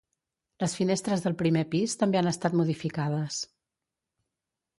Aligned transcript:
Les 0.61 0.71
finestres 0.77 1.21
del 1.25 1.35
primer 1.41 1.63
pis 1.75 1.93
també 1.99 2.21
han 2.23 2.31
estat 2.33 2.57
modificades. 2.61 3.39